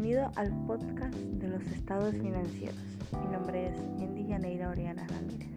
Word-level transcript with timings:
Bienvenido 0.00 0.30
al 0.36 0.52
podcast 0.64 1.12
de 1.16 1.48
los 1.48 1.60
estados 1.72 2.14
financieros. 2.14 2.78
Mi 3.20 3.32
nombre 3.32 3.66
es 3.66 3.80
Andy 4.00 4.28
Yaneira 4.28 4.70
Oriana 4.70 5.04
Ramírez. 5.08 5.48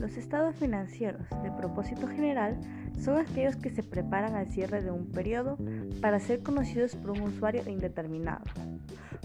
Los 0.00 0.16
estados 0.16 0.56
financieros 0.56 1.22
de 1.44 1.52
propósito 1.52 2.08
general 2.08 2.58
son 3.00 3.18
aquellos 3.18 3.54
que 3.54 3.70
se 3.70 3.84
preparan 3.84 4.34
al 4.34 4.48
cierre 4.48 4.82
de 4.82 4.90
un 4.90 5.06
periodo 5.06 5.56
para 6.00 6.18
ser 6.18 6.42
conocidos 6.42 6.96
por 6.96 7.12
un 7.12 7.20
usuario 7.20 7.62
indeterminado, 7.70 8.42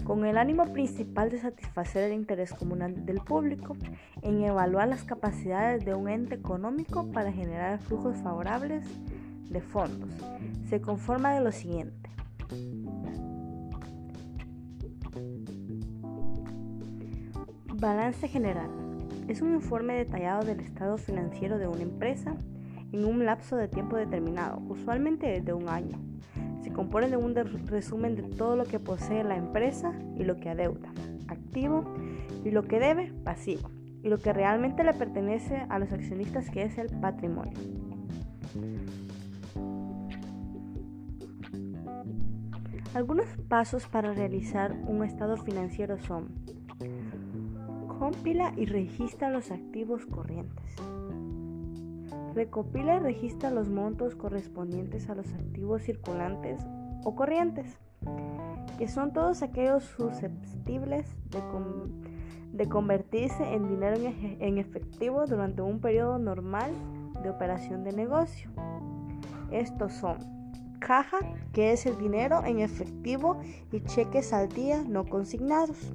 con 0.04 0.24
el 0.24 0.38
ánimo 0.38 0.72
principal 0.72 1.28
de 1.30 1.40
satisfacer 1.40 2.04
el 2.04 2.12
interés 2.12 2.52
común 2.52 3.04
del 3.04 3.18
público 3.18 3.76
en 4.22 4.44
evaluar 4.44 4.86
las 4.86 5.02
capacidades 5.02 5.84
de 5.84 5.92
un 5.92 6.08
ente 6.08 6.36
económico 6.36 7.10
para 7.10 7.32
generar 7.32 7.80
flujos 7.80 8.16
favorables 8.18 8.86
de 9.50 9.60
fondos. 9.60 10.10
Se 10.68 10.80
conforma 10.80 11.34
de 11.34 11.40
lo 11.40 11.50
siguiente. 11.50 12.15
Balance 17.78 18.26
general. 18.28 18.70
Es 19.28 19.42
un 19.42 19.52
informe 19.52 19.94
detallado 19.94 20.46
del 20.46 20.60
estado 20.60 20.96
financiero 20.96 21.58
de 21.58 21.68
una 21.68 21.82
empresa 21.82 22.34
en 22.90 23.04
un 23.04 23.26
lapso 23.26 23.56
de 23.56 23.68
tiempo 23.68 23.96
determinado, 23.96 24.62
usualmente 24.68 25.42
de 25.42 25.52
un 25.52 25.68
año. 25.68 25.98
Se 26.62 26.72
compone 26.72 27.10
de 27.10 27.18
un 27.18 27.34
resumen 27.34 28.16
de 28.16 28.22
todo 28.22 28.56
lo 28.56 28.64
que 28.64 28.80
posee 28.80 29.24
la 29.24 29.36
empresa 29.36 29.92
y 30.16 30.24
lo 30.24 30.36
que 30.36 30.48
adeuda, 30.48 30.88
activo, 31.28 31.84
y 32.46 32.50
lo 32.50 32.62
que 32.62 32.80
debe, 32.80 33.12
pasivo, 33.24 33.68
y 34.02 34.08
lo 34.08 34.16
que 34.18 34.32
realmente 34.32 34.82
le 34.82 34.94
pertenece 34.94 35.66
a 35.68 35.78
los 35.78 35.92
accionistas, 35.92 36.48
que 36.48 36.62
es 36.62 36.78
el 36.78 36.88
patrimonio. 36.98 37.58
Algunos 42.94 43.26
pasos 43.48 43.86
para 43.86 44.14
realizar 44.14 44.72
un 44.86 45.04
estado 45.04 45.36
financiero 45.36 45.98
son 45.98 46.55
Compila 47.98 48.52
y 48.56 48.66
registra 48.66 49.30
los 49.30 49.50
activos 49.50 50.04
corrientes. 50.04 50.76
Recopila 52.34 52.96
y 52.96 52.98
registra 52.98 53.50
los 53.50 53.70
montos 53.70 54.14
correspondientes 54.14 55.08
a 55.08 55.14
los 55.14 55.32
activos 55.32 55.82
circulantes 55.82 56.60
o 57.04 57.14
corrientes, 57.14 57.78
que 58.78 58.88
son 58.88 59.14
todos 59.14 59.42
aquellos 59.42 59.84
susceptibles 59.84 61.06
de, 62.52 62.68
convertirse 62.68 63.54
en 63.54 63.66
dinero 63.68 63.96
en 64.40 64.58
efectivo 64.58 65.24
durante 65.24 65.62
un 65.62 65.80
periodo 65.80 66.18
normal 66.18 66.72
de 67.22 67.30
operación 67.30 67.82
de 67.82 67.92
negocio. 67.92 68.50
Estos 69.50 69.94
son 69.94 70.18
caja, 70.80 71.18
que 71.54 71.72
es 71.72 71.86
el 71.86 71.96
dinero 71.96 72.44
en 72.44 72.60
efectivo 72.60 73.40
y 73.72 73.80
cheques 73.80 74.34
al 74.34 74.50
día 74.50 74.84
no 74.86 75.06
consignados. 75.06 75.92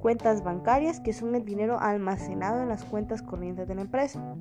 Cuentas 0.00 0.42
bancarias, 0.42 0.98
que 0.98 1.12
son 1.12 1.34
el 1.34 1.44
dinero 1.44 1.78
almacenado 1.78 2.62
en 2.62 2.68
las 2.68 2.84
cuentas 2.84 3.20
corrientes 3.22 3.68
de 3.68 3.74
la 3.74 3.82
empresa. 3.82 4.34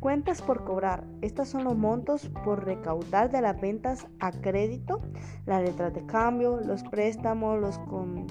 Cuentas 0.00 0.42
por 0.42 0.64
cobrar. 0.64 1.04
Estas 1.22 1.48
son 1.48 1.64
los 1.64 1.76
montos 1.76 2.28
por 2.44 2.64
recaudar 2.64 3.30
de 3.30 3.40
las 3.40 3.58
ventas 3.60 4.06
a 4.20 4.32
crédito, 4.32 5.00
las 5.46 5.62
letras 5.62 5.94
de 5.94 6.04
cambio, 6.04 6.60
los 6.60 6.82
préstamos, 6.82 7.58
los, 7.58 7.78
con, 7.78 8.26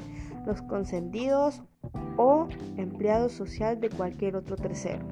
los 0.46 0.62
consentidos 0.62 1.64
o 2.18 2.48
empleado 2.78 3.30
social 3.30 3.80
de 3.80 3.90
cualquier 3.90 4.36
otro 4.36 4.56
tercero. 4.56 5.06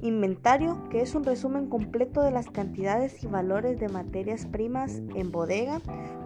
Inventario, 0.00 0.88
que 0.90 1.00
es 1.00 1.14
un 1.16 1.24
resumen 1.24 1.68
completo 1.68 2.22
de 2.22 2.30
las 2.30 2.48
cantidades 2.48 3.24
y 3.24 3.26
valores 3.26 3.80
de 3.80 3.88
materias 3.88 4.46
primas 4.46 5.02
en 5.14 5.32
bodega, 5.32 5.80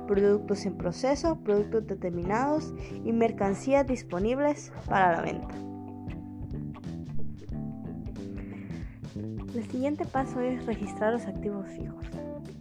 productos 0.07 0.67
en 0.67 0.77
proceso, 0.77 1.39
productos 1.43 1.87
determinados 1.87 2.75
y 3.05 3.13
mercancías 3.13 3.87
disponibles 3.87 4.73
para 4.87 5.13
la 5.13 5.23
venta. 5.23 5.55
El 9.55 9.65
siguiente 9.71 10.05
paso 10.05 10.41
es 10.41 10.65
registrar 10.67 11.15
los 11.15 11.27
activos 11.27 11.67
fijos. 11.69 12.07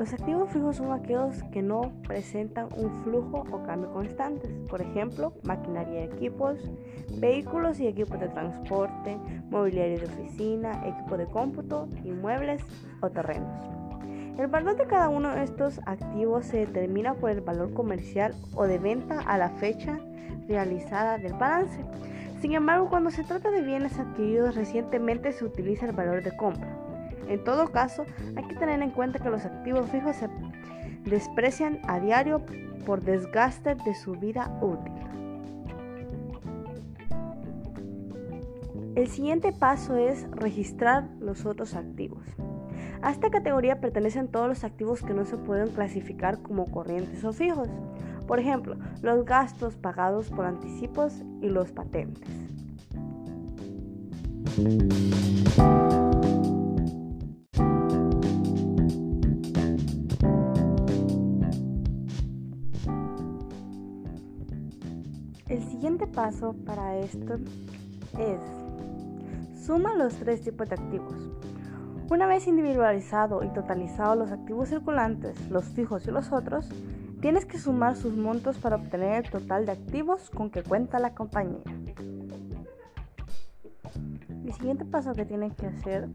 Los 0.02 0.14
activos 0.14 0.50
fijos 0.50 0.78
son 0.78 0.92
aquellos 0.94 1.44
que 1.52 1.62
no 1.62 1.92
presentan 2.08 2.70
un 2.76 3.04
flujo 3.04 3.46
o 3.52 3.62
cambio 3.62 3.94
constantes, 3.94 4.50
por 4.68 4.82
ejemplo, 4.82 5.32
maquinaria 5.44 6.00
y 6.00 6.04
equipos, 6.06 6.58
vehículos 7.20 7.80
y 7.80 7.86
equipos 7.86 8.20
de 8.20 8.28
transporte, 8.30 9.20
mobiliario 9.52 10.00
de 10.00 10.08
oficina, 10.08 10.88
equipo 10.88 11.18
de 11.18 11.28
cómputo, 11.28 11.88
inmuebles 12.04 12.64
o 13.02 13.12
terrenos. 13.12 13.56
El 14.40 14.48
valor 14.48 14.76
de 14.76 14.88
cada 14.88 15.08
uno 15.08 15.36
de 15.36 15.44
estos 15.44 15.80
activos 15.86 16.48
se 16.48 16.66
determina 16.66 17.14
por 17.14 17.30
el 17.30 17.42
valor 17.42 17.72
comercial 17.76 18.34
o 18.56 18.64
de 18.64 18.80
venta 18.80 19.20
a 19.20 19.38
la 19.38 19.50
fecha 19.50 20.00
realizada 20.48 21.20
del 21.20 21.34
balance. 21.34 21.80
Sin 22.42 22.54
embargo, 22.54 22.90
cuando 22.90 23.12
se 23.12 23.24
trata 23.24 23.52
de 23.52 23.62
bienes 23.62 24.00
adquiridos 24.00 24.56
recientemente 24.56 25.32
se 25.32 25.46
utiliza 25.46 25.86
el 25.86 25.92
valor 25.92 26.24
de 26.24 26.36
compra. 26.36 26.81
En 27.28 27.44
todo 27.44 27.72
caso, 27.72 28.06
hay 28.36 28.44
que 28.46 28.56
tener 28.56 28.82
en 28.82 28.92
cuenta 28.92 29.20
que 29.20 29.30
los 29.30 29.46
activos 29.46 29.90
fijos 29.90 30.16
se 30.16 30.30
desprecian 31.06 31.80
a 31.88 32.00
diario 32.00 32.42
por 32.86 33.02
desgaste 33.02 33.76
de 33.76 33.96
su 33.96 34.14
vida 34.14 34.58
útil. 34.62 34.94
El 38.96 39.08
siguiente 39.08 39.54
paso 39.54 39.96
es 39.96 40.30
registrar 40.32 41.08
los 41.22 41.46
otros 41.46 41.76
activos. 41.76 42.26
A 43.02 43.12
esta 43.12 43.32
categoría 43.32 43.80
pertenecen 43.80 44.28
todos 44.28 44.48
los 44.48 44.64
activos 44.64 45.02
que 45.02 45.14
no 45.14 45.26
se 45.26 45.38
pueden 45.38 45.70
clasificar 45.70 46.42
como 46.42 46.70
corrientes 46.70 47.24
o 47.24 47.32
fijos. 47.32 47.70
Por 48.28 48.40
ejemplo, 48.40 48.76
los 49.02 49.26
gastos 49.26 49.76
pagados 49.76 50.30
por 50.30 50.46
anticipos 50.46 51.24
y 51.42 51.48
los 51.48 51.72
patentes. 51.72 52.30
Paso 66.32 66.56
para 66.66 66.98
esto 66.98 67.36
es 68.18 68.40
suma 69.66 69.96
los 69.96 70.14
tres 70.16 70.42
tipos 70.42 70.70
de 70.70 70.76
activos. 70.76 71.14
Una 72.10 72.26
vez 72.26 72.48
individualizado 72.48 73.44
y 73.44 73.50
totalizado 73.50 74.16
los 74.16 74.32
activos 74.32 74.70
circulantes, 74.70 75.50
los 75.50 75.66
fijos 75.66 76.08
y 76.08 76.12
los 76.12 76.32
otros, 76.32 76.70
tienes 77.20 77.46
que 77.46 77.60
sumar 77.60 77.96
sus 77.96 78.16
montos 78.16 78.58
para 78.58 78.78
obtener 78.78 79.26
el 79.26 79.32
total 79.32 79.66
de 79.66 79.74
activos 79.74 80.30
con 80.30 80.50
que 80.50 80.64
cuenta 80.64 81.00
la 81.00 81.14
compañía. 81.16 81.64
El 84.46 84.54
siguiente 84.54 84.86
paso 84.86 85.14
que 85.14 85.26
tienes 85.26 85.54
que 85.56 85.68
hacer 85.68 86.10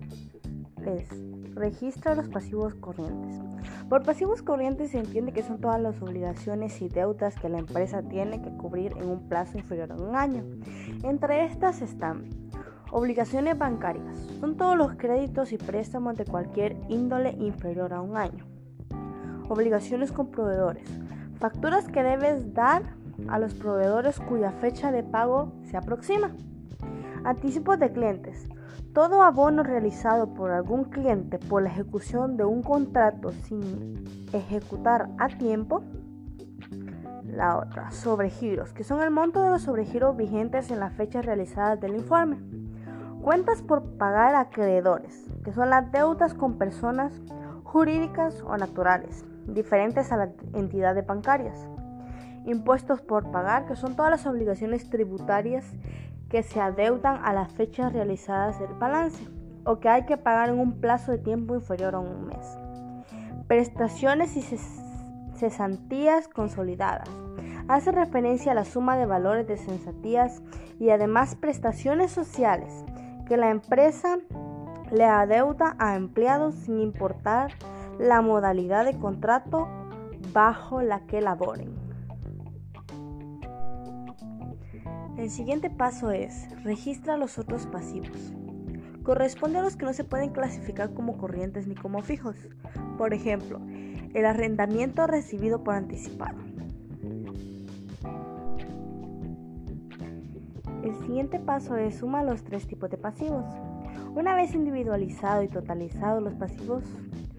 es 0.86 1.08
registra 1.54 2.14
los 2.14 2.28
pasivos 2.28 2.74
corrientes. 2.74 3.45
Por 3.88 4.02
pasivos 4.02 4.42
corrientes 4.42 4.90
se 4.90 4.98
entiende 4.98 5.32
que 5.32 5.44
son 5.44 5.60
todas 5.60 5.80
las 5.80 6.02
obligaciones 6.02 6.82
y 6.82 6.88
deudas 6.88 7.36
que 7.36 7.48
la 7.48 7.58
empresa 7.58 8.02
tiene 8.02 8.42
que 8.42 8.50
cubrir 8.50 8.92
en 8.96 9.08
un 9.08 9.28
plazo 9.28 9.58
inferior 9.58 9.92
a 9.92 9.94
un 9.94 10.16
año. 10.16 10.44
Entre 11.04 11.44
estas 11.44 11.82
están 11.82 12.24
obligaciones 12.90 13.56
bancarias. 13.56 14.18
Son 14.40 14.56
todos 14.56 14.76
los 14.76 14.94
créditos 14.96 15.52
y 15.52 15.58
préstamos 15.58 16.16
de 16.16 16.24
cualquier 16.24 16.76
índole 16.88 17.30
inferior 17.38 17.92
a 17.94 18.00
un 18.00 18.16
año. 18.16 18.44
Obligaciones 19.48 20.10
con 20.10 20.32
proveedores. 20.32 20.88
Facturas 21.38 21.86
que 21.86 22.02
debes 22.02 22.54
dar 22.54 22.82
a 23.28 23.38
los 23.38 23.54
proveedores 23.54 24.18
cuya 24.18 24.50
fecha 24.50 24.90
de 24.90 25.04
pago 25.04 25.52
se 25.62 25.76
aproxima. 25.76 26.32
Anticipos 27.24 27.78
de 27.78 27.92
clientes. 27.92 28.48
Todo 28.96 29.22
abono 29.22 29.62
realizado 29.62 30.32
por 30.32 30.50
algún 30.52 30.84
cliente 30.84 31.38
por 31.38 31.60
la 31.60 31.68
ejecución 31.68 32.38
de 32.38 32.46
un 32.46 32.62
contrato 32.62 33.30
sin 33.30 34.02
ejecutar 34.32 35.10
a 35.18 35.28
tiempo. 35.28 35.82
La 37.22 37.58
otra, 37.58 37.90
sobregiros, 37.90 38.72
que 38.72 38.84
son 38.84 39.02
el 39.02 39.10
monto 39.10 39.42
de 39.42 39.50
los 39.50 39.64
sobregiros 39.64 40.16
vigentes 40.16 40.70
en 40.70 40.80
las 40.80 40.94
fechas 40.94 41.26
realizadas 41.26 41.78
del 41.78 41.94
informe. 41.94 42.38
Cuentas 43.20 43.60
por 43.60 43.82
pagar 43.98 44.34
a 44.34 44.40
acreedores, 44.40 45.26
que 45.44 45.52
son 45.52 45.68
las 45.68 45.92
deudas 45.92 46.32
con 46.32 46.56
personas 46.56 47.12
jurídicas 47.64 48.42
o 48.46 48.56
naturales, 48.56 49.26
diferentes 49.46 50.10
a 50.10 50.16
las 50.16 50.30
entidades 50.54 51.06
bancarias. 51.06 51.68
Impuestos 52.46 53.02
por 53.02 53.30
pagar, 53.30 53.66
que 53.66 53.76
son 53.76 53.94
todas 53.94 54.10
las 54.10 54.26
obligaciones 54.26 54.88
tributarias 54.88 55.66
que 56.28 56.42
se 56.42 56.60
adeudan 56.60 57.24
a 57.24 57.32
las 57.32 57.52
fechas 57.52 57.92
realizadas 57.92 58.58
del 58.58 58.74
balance 58.74 59.26
o 59.64 59.80
que 59.80 59.88
hay 59.88 60.04
que 60.06 60.16
pagar 60.16 60.48
en 60.48 60.58
un 60.58 60.80
plazo 60.80 61.12
de 61.12 61.18
tiempo 61.18 61.54
inferior 61.54 61.94
a 61.94 61.98
un 61.98 62.26
mes. 62.26 62.58
Prestaciones 63.48 64.36
y 64.36 64.42
cesantías 65.36 66.28
consolidadas. 66.28 67.08
Hace 67.68 67.90
referencia 67.90 68.52
a 68.52 68.54
la 68.54 68.64
suma 68.64 68.96
de 68.96 69.06
valores 69.06 69.46
de 69.46 69.56
cesantías 69.56 70.42
y 70.78 70.90
además 70.90 71.34
prestaciones 71.34 72.12
sociales 72.12 72.84
que 73.26 73.36
la 73.36 73.50
empresa 73.50 74.18
le 74.90 75.04
adeuda 75.04 75.74
a 75.78 75.96
empleados 75.96 76.54
sin 76.54 76.80
importar 76.80 77.52
la 77.98 78.20
modalidad 78.20 78.84
de 78.84 78.98
contrato 78.98 79.68
bajo 80.32 80.80
la 80.82 81.00
que 81.06 81.20
laboren. 81.20 81.75
El 85.16 85.30
siguiente 85.30 85.70
paso 85.70 86.10
es 86.10 86.46
registra 86.62 87.16
los 87.16 87.38
otros 87.38 87.66
pasivos. 87.66 88.34
Corresponde 89.02 89.58
a 89.58 89.62
los 89.62 89.74
que 89.76 89.86
no 89.86 89.94
se 89.94 90.04
pueden 90.04 90.30
clasificar 90.30 90.92
como 90.92 91.16
corrientes 91.16 91.66
ni 91.66 91.74
como 91.74 92.02
fijos. 92.02 92.36
Por 92.98 93.14
ejemplo, 93.14 93.58
el 94.12 94.26
arrendamiento 94.26 95.06
recibido 95.06 95.64
por 95.64 95.74
anticipado. 95.74 96.36
El 100.82 100.94
siguiente 101.00 101.40
paso 101.40 101.76
es 101.76 101.96
suma 101.96 102.22
los 102.22 102.44
tres 102.44 102.66
tipos 102.66 102.90
de 102.90 102.98
pasivos. 102.98 103.46
Una 104.14 104.34
vez 104.34 104.54
individualizado 104.54 105.42
y 105.42 105.48
totalizado 105.48 106.20
los 106.20 106.34
pasivos 106.34 106.84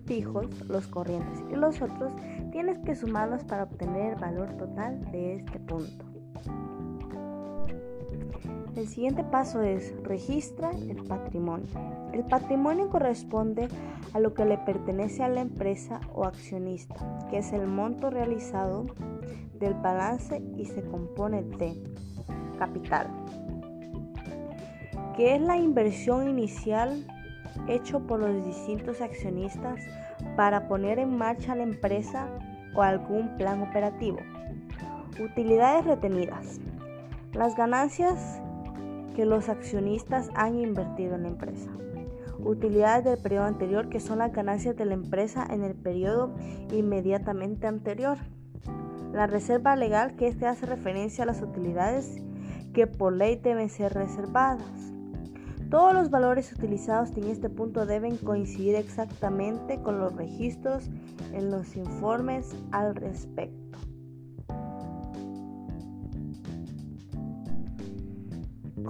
fijos, 0.07 0.47
los 0.67 0.87
corrientes 0.87 1.43
y 1.51 1.55
los 1.55 1.79
otros, 1.81 2.11
tienes 2.51 2.79
que 2.79 2.95
sumarlos 2.95 3.43
para 3.43 3.63
obtener 3.63 4.13
el 4.13 4.19
valor 4.19 4.57
total 4.57 5.11
de 5.11 5.35
este 5.35 5.59
punto. 5.59 6.16
El 8.77 8.87
siguiente 8.87 9.23
paso 9.23 9.63
es 9.63 9.91
registra 10.03 10.69
el 10.69 11.03
patrimonio. 11.07 11.65
El 12.13 12.23
patrimonio 12.23 12.89
corresponde 12.89 13.69
a 14.13 14.19
lo 14.19 14.35
que 14.35 14.45
le 14.45 14.59
pertenece 14.59 15.23
a 15.23 15.29
la 15.29 15.41
empresa 15.41 15.99
o 16.13 16.25
accionista, 16.25 16.95
que 17.31 17.39
es 17.39 17.53
el 17.53 17.65
monto 17.65 18.11
realizado 18.11 18.85
del 19.59 19.73
balance 19.73 20.43
y 20.55 20.65
se 20.65 20.83
compone 20.83 21.41
de 21.41 21.75
capital, 22.59 23.07
que 25.15 25.33
es 25.33 25.41
la 25.41 25.57
inversión 25.57 26.29
inicial 26.29 27.03
hecho 27.67 28.05
por 28.05 28.19
los 28.19 28.45
distintos 28.45 29.01
accionistas 29.01 29.81
para 30.35 30.67
poner 30.67 30.99
en 30.99 31.17
marcha 31.17 31.55
la 31.55 31.63
empresa 31.63 32.27
o 32.75 32.83
algún 32.83 33.37
plan 33.37 33.63
operativo. 33.63 34.19
Utilidades 35.19 35.83
retenidas. 35.83 36.59
Las 37.33 37.55
ganancias 37.55 38.39
que 39.17 39.25
los 39.25 39.49
accionistas 39.49 40.29
han 40.35 40.59
invertido 40.59 41.15
en 41.15 41.23
la 41.23 41.29
empresa. 41.29 41.71
Utilidades 42.37 43.03
del 43.03 43.17
periodo 43.17 43.45
anterior 43.45 43.89
que 43.89 43.99
son 43.99 44.19
las 44.19 44.31
ganancias 44.31 44.75
de 44.75 44.85
la 44.85 44.93
empresa 44.93 45.43
en 45.49 45.63
el 45.63 45.73
periodo 45.73 46.35
inmediatamente 46.71 47.65
anterior. 47.65 48.19
La 49.13 49.25
reserva 49.25 49.75
legal 49.75 50.15
que 50.17 50.27
este 50.27 50.45
hace 50.45 50.67
referencia 50.67 51.23
a 51.23 51.25
las 51.27 51.41
utilidades 51.41 52.21
que 52.75 52.85
por 52.85 53.11
ley 53.11 53.37
deben 53.37 53.69
ser 53.69 53.95
reservadas. 53.95 54.93
Todos 55.71 55.95
los 55.95 56.11
valores 56.11 56.53
utilizados 56.53 57.09
en 57.17 57.23
este 57.23 57.49
punto 57.49 57.87
deben 57.87 58.17
coincidir 58.17 58.75
exactamente 58.75 59.81
con 59.81 59.97
los 59.97 60.15
registros 60.15 60.91
en 61.33 61.49
los 61.49 61.75
informes 61.75 62.55
al 62.71 62.93
respecto. 62.93 63.66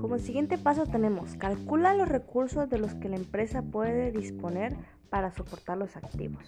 Como 0.08 0.20
siguiente 0.20 0.58
paso 0.58 0.86
tenemos, 0.86 1.36
calcula 1.36 1.94
los 1.94 2.08
recursos 2.08 2.70
de 2.70 2.78
los 2.78 2.96
que 2.96 3.10
la 3.10 3.18
empresa 3.18 3.62
puede 3.62 4.14
disponer 4.14 4.74
para 5.10 5.32
soportar 5.32 5.78
los 5.78 5.98
activos. 5.98 6.46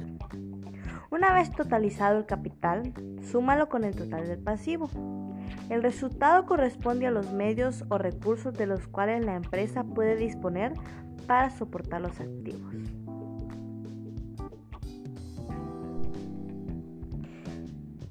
Una 1.12 1.34
vez 1.34 1.52
totalizado 1.52 2.20
el 2.20 2.26
capital, 2.26 2.94
súmalo 3.22 3.68
con 3.68 3.84
el 3.84 3.94
total 3.94 4.28
del 4.28 4.40
pasivo. 4.40 4.90
El 5.70 5.84
resultado 5.84 6.46
corresponde 6.46 7.06
a 7.06 7.12
los 7.12 7.34
medios 7.34 7.84
o 7.90 7.98
recursos 7.98 8.54
de 8.54 8.66
los 8.66 8.88
cuales 8.88 9.26
la 9.26 9.36
empresa 9.36 9.84
puede 9.84 10.16
disponer 10.16 10.72
para 11.28 11.50
soportar 11.50 12.00
los 12.00 12.18
activos. 12.18 12.74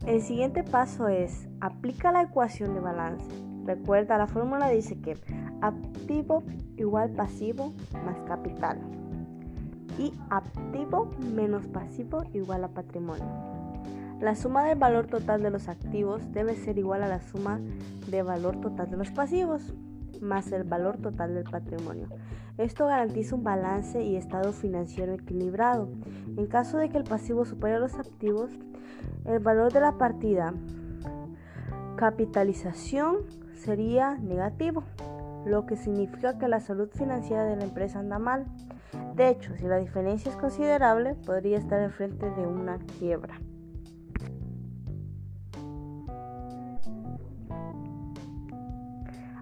El 0.06 0.20
siguiente 0.20 0.62
paso 0.62 1.08
es 1.08 1.48
aplica 1.62 2.12
la 2.12 2.20
ecuación 2.20 2.74
de 2.74 2.80
balance. 2.80 3.47
Recuerda, 3.68 4.16
la 4.16 4.26
fórmula 4.26 4.70
dice 4.70 4.98
que 4.98 5.18
activo 5.60 6.42
igual 6.78 7.10
pasivo 7.10 7.74
más 8.02 8.16
capital 8.26 8.78
y 9.98 10.10
activo 10.30 11.10
menos 11.34 11.66
pasivo 11.66 12.24
igual 12.32 12.64
a 12.64 12.68
patrimonio. 12.68 13.26
La 14.22 14.34
suma 14.36 14.64
del 14.64 14.78
valor 14.78 15.06
total 15.06 15.42
de 15.42 15.50
los 15.50 15.68
activos 15.68 16.32
debe 16.32 16.56
ser 16.56 16.78
igual 16.78 17.02
a 17.02 17.08
la 17.08 17.20
suma 17.20 17.60
de 18.10 18.22
valor 18.22 18.58
total 18.58 18.90
de 18.90 18.96
los 18.96 19.10
pasivos 19.10 19.74
más 20.22 20.50
el 20.50 20.64
valor 20.64 20.96
total 20.96 21.34
del 21.34 21.44
patrimonio. 21.44 22.08
Esto 22.56 22.86
garantiza 22.86 23.34
un 23.34 23.44
balance 23.44 24.02
y 24.02 24.16
estado 24.16 24.54
financiero 24.54 25.12
equilibrado. 25.12 25.90
En 26.38 26.46
caso 26.46 26.78
de 26.78 26.88
que 26.88 26.96
el 26.96 27.04
pasivo 27.04 27.44
supere 27.44 27.74
a 27.74 27.80
los 27.80 27.98
activos, 27.98 28.50
el 29.26 29.40
valor 29.40 29.74
de 29.74 29.80
la 29.80 29.98
partida 29.98 30.54
capitalización 31.96 33.18
sería 33.58 34.16
negativo, 34.16 34.84
lo 35.44 35.66
que 35.66 35.76
significa 35.76 36.38
que 36.38 36.48
la 36.48 36.60
salud 36.60 36.88
financiera 36.92 37.44
de 37.44 37.56
la 37.56 37.64
empresa 37.64 37.98
anda 37.98 38.18
mal. 38.18 38.46
De 39.14 39.28
hecho, 39.28 39.54
si 39.56 39.64
la 39.64 39.76
diferencia 39.76 40.30
es 40.30 40.36
considerable, 40.36 41.14
podría 41.26 41.58
estar 41.58 41.80
enfrente 41.80 42.30
de 42.30 42.46
una 42.46 42.78
quiebra. 42.98 43.40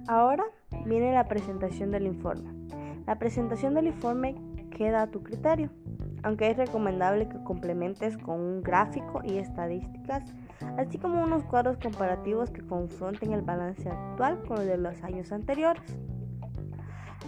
Ahora 0.09 0.45
viene 0.85 1.13
la 1.13 1.27
presentación 1.27 1.91
del 1.91 2.07
informe. 2.07 2.51
La 3.07 3.19
presentación 3.19 3.75
del 3.75 3.89
informe 3.89 4.37
queda 4.71 5.03
a 5.03 5.11
tu 5.11 5.23
criterio, 5.23 5.71
aunque 6.27 6.51
es 6.51 6.57
recomendable 6.57 7.29
que 7.29 7.41
complementes 7.45 8.19
con 8.19 8.41
un 8.41 8.61
gráfico 8.61 9.21
y 9.23 9.39
estadísticas, 9.39 10.25
así 10.77 10.99
como 10.99 11.23
unos 11.23 11.45
cuadros 11.45 11.77
comparativos 11.77 12.51
que 12.51 12.67
confronten 12.67 13.33
el 13.33 13.43
balance 13.43 13.89
actual 13.89 14.43
con 14.43 14.61
el 14.61 14.67
de 14.67 14.77
los 14.77 15.01
años 15.05 15.31
anteriores. 15.31 15.85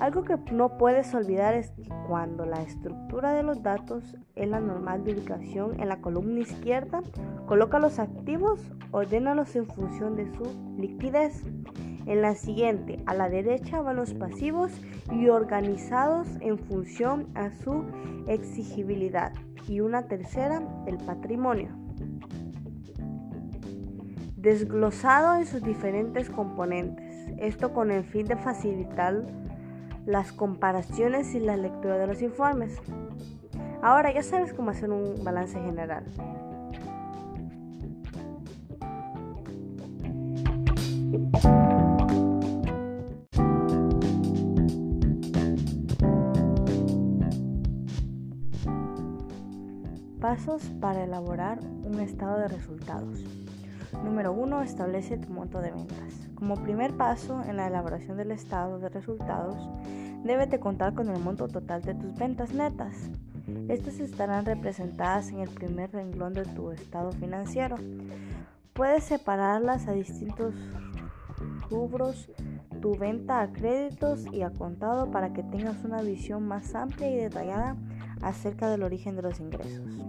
Algo 0.01 0.25
que 0.25 0.37
no 0.53 0.77
puedes 0.79 1.15
olvidar 1.15 1.55
es 1.55 1.71
que 1.71 1.89
cuando 2.09 2.45
la 2.45 2.61
estructura 2.61 3.35
de 3.35 3.45
los 3.45 3.63
datos 3.63 4.17
es 4.35 4.49
la 4.49 4.59
normal 4.59 5.05
de 5.05 5.13
ubicación 5.13 5.81
en 5.81 5.89
la 5.89 6.01
columna 6.01 6.41
izquierda, 6.41 7.01
coloca 7.47 7.79
los 7.79 8.01
activos, 8.01 8.61
ordénalos 8.91 9.55
en 9.55 9.69
función 9.69 10.17
de 10.17 10.27
su 10.35 10.77
liquidez. 10.77 11.45
En 12.09 12.23
la 12.23 12.35
siguiente, 12.35 13.03
a 13.05 13.13
la 13.13 13.29
derecha 13.29 13.83
van 13.83 13.97
los 13.97 14.15
pasivos 14.15 14.73
y 15.13 15.29
organizados 15.29 16.27
en 16.41 16.59
función 16.59 17.29
a 17.35 17.51
su 17.51 17.85
exigibilidad. 18.27 19.35
Y 19.69 19.81
una 19.81 20.09
tercera, 20.09 20.63
el 20.87 20.97
patrimonio. 20.97 21.69
Desglosado 24.37 25.39
en 25.39 25.45
sus 25.45 25.63
diferentes 25.63 26.31
componentes. 26.31 27.29
Esto 27.37 27.75
con 27.75 27.91
el 27.91 28.05
fin 28.05 28.27
de 28.27 28.37
facilitar 28.37 29.27
las 30.07 30.33
comparaciones 30.33 31.35
y 31.35 31.41
la 31.41 31.59
lectura 31.59 31.99
de 31.99 32.07
los 32.07 32.23
informes. 32.23 32.81
Ahora 33.83 34.15
ya 34.15 34.23
sabes 34.23 34.55
cómo 34.55 34.71
hacer 34.71 34.91
un 34.91 35.23
balance 35.23 35.61
general. 35.61 36.07
Pasos 50.29 50.63
para 50.79 51.05
elaborar 51.05 51.59
un 51.85 52.01
estado 52.01 52.39
de 52.41 52.49
resultados. 52.49 53.25
Número 54.05 54.31
1. 54.35 54.61
Establece 54.61 55.17
tu 55.17 55.33
monto 55.33 55.63
de 55.63 55.71
ventas. 55.71 56.29
Como 56.35 56.63
primer 56.63 56.95
paso 56.99 57.41
en 57.49 57.57
la 57.57 57.67
elaboración 57.67 58.19
del 58.19 58.33
estado 58.33 58.79
de 58.79 58.91
resultados, 58.91 59.57
debes 60.25 60.51
de 60.51 60.61
contar 60.61 60.93
con 60.93 61.09
el 61.09 61.19
monto 61.19 61.49
total 61.49 61.81
de 61.81 61.95
tus 61.95 62.15
ventas 62.15 62.53
netas. 62.53 63.09
Estas 63.69 64.01
estarán 64.01 64.45
representadas 64.45 65.31
en 65.31 65.41
el 65.41 65.49
primer 65.49 65.93
renglón 65.93 66.35
de 66.35 66.45
tu 66.45 66.73
estado 66.73 67.11
financiero. 67.13 67.77
Puedes 68.75 69.05
separarlas 69.05 69.89
a 69.89 69.93
distintos 69.93 70.55
rubros, 71.71 72.31
tu 72.83 72.99
venta 72.99 73.41
a 73.41 73.51
créditos 73.51 74.27
y 74.31 74.43
a 74.43 74.51
contado 74.51 75.11
para 75.11 75.33
que 75.33 75.43
tengas 75.43 75.83
una 75.85 76.03
visión 76.03 76.47
más 76.47 76.75
amplia 76.75 77.11
y 77.11 77.17
detallada 77.17 77.77
acerca 78.21 78.69
del 78.69 78.83
origen 78.83 79.17
de 79.17 79.23
los 79.23 79.41
ingresos. 79.41 80.08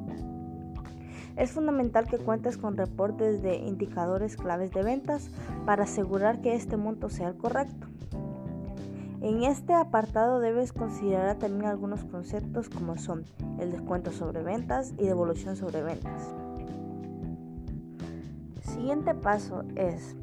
Es 1.39 1.51
fundamental 1.51 2.05
que 2.05 2.17
cuentes 2.17 2.57
con 2.57 2.75
reportes 2.75 3.41
de 3.41 3.55
indicadores 3.55 4.35
claves 4.35 4.71
de 4.71 4.83
ventas 4.83 5.29
para 5.65 5.85
asegurar 5.85 6.41
que 6.41 6.53
este 6.53 6.75
monto 6.75 7.09
sea 7.09 7.29
el 7.29 7.37
correcto. 7.37 7.87
En 9.21 9.43
este 9.43 9.73
apartado 9.73 10.41
debes 10.41 10.73
considerar 10.73 11.37
también 11.37 11.65
algunos 11.65 12.03
conceptos 12.03 12.67
como 12.67 12.97
son 12.97 13.23
el 13.57 13.71
descuento 13.71 14.11
sobre 14.11 14.43
ventas 14.43 14.93
y 14.97 15.05
devolución 15.05 15.55
sobre 15.55 15.81
ventas. 15.81 16.29
Siguiente 18.63 19.15
paso 19.15 19.63
es 19.77 20.17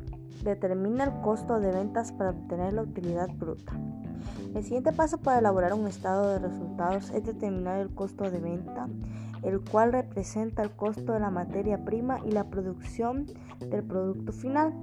determina 0.45 1.05
el 1.05 1.23
costo 1.23 1.61
de 1.61 1.73
ventas 1.73 2.13
para 2.13 2.31
obtener 2.31 2.75
la 2.75 2.83
utilidad 2.83 3.31
bruta. 3.35 3.73
El 4.55 4.63
siguiente 4.65 4.93
paso 4.93 5.17
para 5.17 5.39
elaborar 5.39 5.73
un 5.73 5.87
estado 5.87 6.31
de 6.31 6.39
resultados 6.41 7.11
es 7.11 7.25
determinar 7.25 7.81
el 7.81 7.95
costo 7.95 8.31
de 8.31 8.39
venta, 8.39 8.87
el 9.47 9.61
cual 9.61 9.93
representa 9.93 10.63
el 10.63 10.73
costo 10.73 11.13
de 11.13 11.21
la 11.21 11.31
materia 11.31 11.85
prima 11.85 12.19
y 12.25 12.33
la 12.33 12.45
producción 12.51 13.27
del 13.61 13.85
producto 13.85 14.33
final. 14.33 14.75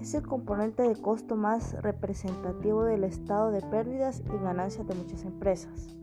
Es 0.00 0.14
el 0.14 0.26
componente 0.26 0.82
de 0.82 0.96
costo 0.96 1.36
más 1.36 1.74
representativo 1.82 2.84
del 2.84 3.04
estado 3.04 3.50
de 3.50 3.60
pérdidas 3.60 4.22
y 4.26 4.42
ganancias 4.42 4.86
de 4.86 4.94
muchas 4.94 5.24
empresas. 5.24 5.94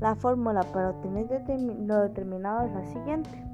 La 0.00 0.16
fórmula 0.16 0.62
para 0.72 0.90
obtener 0.90 1.26
lo 1.86 2.00
determinado 2.00 2.66
es 2.66 2.72
la 2.72 2.84
siguiente. 2.86 3.44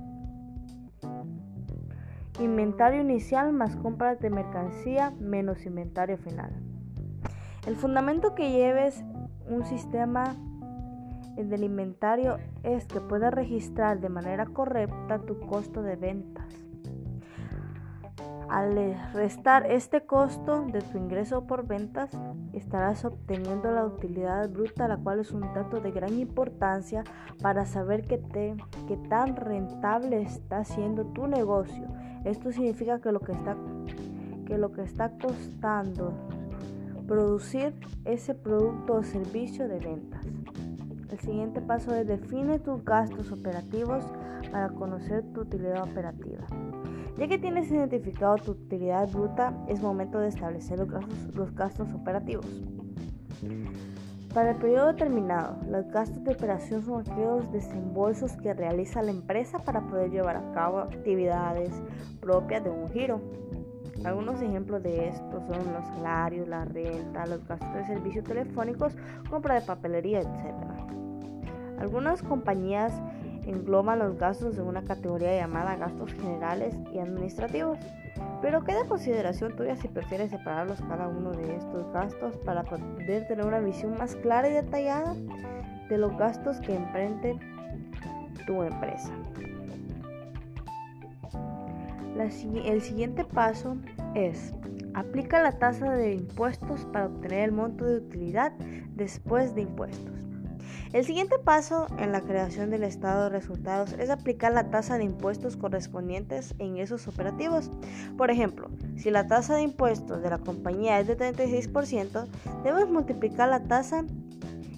Inventario 2.40 3.02
inicial 3.02 3.52
más 3.52 3.76
compras 3.76 4.18
de 4.20 4.30
mercancía 4.30 5.12
menos 5.20 5.66
inventario 5.66 6.16
final. 6.16 6.52
El 7.66 7.76
fundamento 7.76 8.34
que 8.34 8.50
lleves 8.50 9.04
un 9.46 9.66
sistema 9.66 10.36
del 11.46 11.64
inventario 11.64 12.38
es 12.64 12.86
que 12.86 13.00
puedas 13.00 13.32
registrar 13.32 14.00
de 14.00 14.08
manera 14.08 14.46
correcta 14.46 15.20
tu 15.20 15.38
costo 15.40 15.82
de 15.82 15.96
ventas. 15.96 16.46
Al 18.48 18.96
restar 19.12 19.70
este 19.70 20.06
costo 20.06 20.62
de 20.62 20.80
tu 20.80 20.96
ingreso 20.96 21.46
por 21.46 21.66
ventas, 21.66 22.10
estarás 22.54 23.04
obteniendo 23.04 23.70
la 23.70 23.84
utilidad 23.84 24.48
bruta, 24.48 24.88
la 24.88 24.96
cual 24.96 25.20
es 25.20 25.32
un 25.32 25.42
dato 25.52 25.80
de 25.80 25.90
gran 25.90 26.18
importancia 26.18 27.04
para 27.42 27.66
saber 27.66 28.02
qué, 28.02 28.20
qué 28.88 28.96
tan 29.08 29.36
rentable 29.36 30.22
está 30.22 30.64
siendo 30.64 31.04
tu 31.06 31.26
negocio. 31.26 31.86
Esto 32.24 32.50
significa 32.50 33.00
que 33.00 33.12
lo 33.12 33.20
que 33.20 33.32
está, 33.32 33.56
que 34.46 34.56
lo 34.56 34.72
que 34.72 34.82
está 34.82 35.10
costando 35.18 36.14
producir 37.06 37.74
ese 38.04 38.34
producto 38.34 38.94
o 38.94 39.02
servicio 39.02 39.68
de 39.68 39.78
ventas. 39.78 40.17
El 41.18 41.24
siguiente 41.24 41.60
paso 41.60 41.92
es 41.96 42.06
define 42.06 42.60
tus 42.60 42.84
gastos 42.84 43.32
operativos 43.32 44.04
para 44.52 44.68
conocer 44.68 45.24
tu 45.32 45.40
utilidad 45.40 45.82
operativa. 45.82 46.46
Ya 47.18 47.26
que 47.26 47.38
tienes 47.38 47.70
identificado 47.72 48.36
tu 48.36 48.52
utilidad 48.52 49.10
bruta, 49.10 49.52
es 49.66 49.82
momento 49.82 50.20
de 50.20 50.28
establecer 50.28 50.78
los 50.78 51.54
gastos, 51.56 51.92
operativos. 51.92 52.46
Para 54.32 54.52
el 54.52 54.56
periodo 54.58 54.86
determinado, 54.92 55.56
los 55.68 55.88
gastos 55.88 56.22
de 56.22 56.34
operación 56.34 56.84
son 56.84 57.00
aquellos 57.00 57.50
desembolsos 57.50 58.36
que 58.36 58.54
realiza 58.54 59.02
la 59.02 59.10
empresa 59.10 59.58
para 59.58 59.80
poder 59.88 60.10
llevar 60.10 60.36
a 60.36 60.52
cabo 60.52 60.78
actividades 60.78 61.72
propias 62.20 62.62
de 62.62 62.70
un 62.70 62.88
giro. 62.90 63.20
Algunos 64.04 64.40
ejemplos 64.40 64.84
de 64.84 65.08
esto 65.08 65.42
son 65.48 65.72
los 65.72 65.84
salarios, 65.96 66.46
la 66.46 66.64
renta, 66.64 67.26
los 67.26 67.44
gastos 67.48 67.74
de 67.74 67.86
servicios 67.86 68.24
telefónicos, 68.24 68.96
compra 69.28 69.56
de 69.56 69.62
papelería, 69.62 70.20
etc. 70.20 70.77
Algunas 71.80 72.22
compañías 72.22 72.92
engloban 73.46 73.98
los 73.98 74.18
gastos 74.18 74.58
en 74.58 74.66
una 74.66 74.82
categoría 74.82 75.34
llamada 75.36 75.76
gastos 75.76 76.12
generales 76.14 76.74
y 76.92 76.98
administrativos, 76.98 77.78
pero 78.42 78.62
queda 78.62 78.84
consideración 78.86 79.56
tuya 79.56 79.76
si 79.76 79.88
prefieres 79.88 80.30
separarlos 80.30 80.80
cada 80.82 81.08
uno 81.08 81.32
de 81.32 81.56
estos 81.56 81.90
gastos 81.92 82.36
para 82.38 82.64
poder 82.64 83.26
tener 83.26 83.46
una 83.46 83.60
visión 83.60 83.96
más 83.96 84.16
clara 84.16 84.48
y 84.48 84.52
detallada 84.52 85.14
de 85.88 85.98
los 85.98 86.16
gastos 86.18 86.60
que 86.60 86.74
emprende 86.74 87.38
tu 88.46 88.62
empresa. 88.62 89.12
el 92.18 92.82
siguiente 92.82 93.24
paso 93.24 93.76
es 94.14 94.52
aplica 94.94 95.40
la 95.40 95.52
tasa 95.52 95.92
de 95.92 96.14
impuestos 96.14 96.84
para 96.86 97.06
obtener 97.06 97.44
el 97.44 97.52
monto 97.52 97.84
de 97.84 97.98
utilidad 97.98 98.52
después 98.96 99.54
de 99.54 99.62
impuestos. 99.62 100.17
El 100.92 101.04
siguiente 101.04 101.38
paso 101.38 101.86
en 101.98 102.12
la 102.12 102.22
creación 102.22 102.70
del 102.70 102.82
estado 102.82 103.24
de 103.24 103.28
resultados 103.28 103.92
es 103.92 104.08
aplicar 104.08 104.52
la 104.52 104.70
tasa 104.70 104.96
de 104.96 105.04
impuestos 105.04 105.58
correspondientes 105.58 106.54
en 106.58 106.78
esos 106.78 107.06
operativos. 107.08 107.70
Por 108.16 108.30
ejemplo, 108.30 108.70
si 108.96 109.10
la 109.10 109.26
tasa 109.26 109.56
de 109.56 109.62
impuestos 109.62 110.22
de 110.22 110.30
la 110.30 110.38
compañía 110.38 110.98
es 110.98 111.06
de 111.06 111.18
36%, 111.18 112.26
debes 112.64 112.88
multiplicar 112.88 113.50
la 113.50 113.64
tasa 113.64 114.04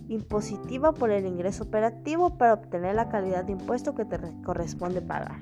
impositiva 0.08 0.92
por 0.92 1.12
el 1.12 1.26
ingreso 1.26 1.62
operativo 1.62 2.36
para 2.36 2.54
obtener 2.54 2.96
la 2.96 3.08
calidad 3.08 3.44
de 3.44 3.52
impuesto 3.52 3.94
que 3.94 4.04
te 4.04 4.18
corresponde 4.42 5.00
pagar. 5.02 5.36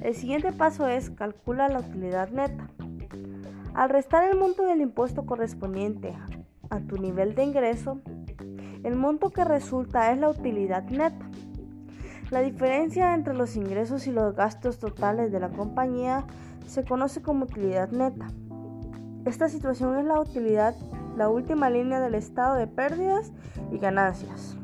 El 0.00 0.16
siguiente 0.16 0.50
paso 0.50 0.88
es 0.88 1.10
calcula 1.10 1.68
la 1.68 1.78
utilidad 1.78 2.30
neta. 2.30 2.68
Al 3.74 3.90
restar 3.90 4.28
el 4.28 4.36
monto 4.36 4.64
del 4.64 4.80
impuesto 4.80 5.24
correspondiente 5.24 6.16
a 6.70 6.80
tu 6.80 6.96
nivel 6.96 7.34
de 7.34 7.44
ingreso, 7.44 8.00
el 8.82 8.96
monto 8.96 9.30
que 9.30 9.44
resulta 9.44 10.12
es 10.12 10.18
la 10.18 10.30
utilidad 10.30 10.84
neta. 10.84 11.28
La 12.30 12.40
diferencia 12.40 13.12
entre 13.14 13.34
los 13.34 13.56
ingresos 13.56 14.06
y 14.06 14.12
los 14.12 14.34
gastos 14.34 14.78
totales 14.78 15.32
de 15.32 15.40
la 15.40 15.50
compañía 15.50 16.24
se 16.66 16.84
conoce 16.84 17.20
como 17.22 17.44
utilidad 17.44 17.90
neta. 17.90 18.28
Esta 19.26 19.48
situación 19.48 19.98
es 19.98 20.04
la 20.06 20.20
utilidad, 20.20 20.74
la 21.16 21.28
última 21.28 21.68
línea 21.68 22.00
del 22.00 22.14
estado 22.14 22.54
de 22.54 22.66
pérdidas 22.68 23.32
y 23.72 23.78
ganancias. 23.78 24.56